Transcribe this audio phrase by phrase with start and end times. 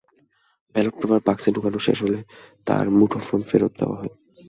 [0.75, 2.19] Ballot paper বাক্সে ঢোকানো শেষ হলে
[2.67, 4.13] তাঁর মুঠোফোন ফেরত দেওয়া হয়।